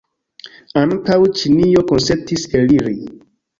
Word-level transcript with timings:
Ankaŭ 0.83 1.19
Ĉinio 1.41 1.85
konsentis 1.93 2.49
eliri. 2.63 2.99